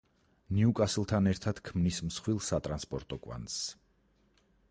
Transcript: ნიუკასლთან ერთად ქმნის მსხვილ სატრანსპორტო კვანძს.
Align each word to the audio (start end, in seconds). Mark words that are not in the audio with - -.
ნიუკასლთან 0.59 1.29
ერთად 1.31 1.61
ქმნის 1.67 2.01
მსხვილ 2.07 2.41
სატრანსპორტო 2.47 3.21
კვანძს. 3.27 3.63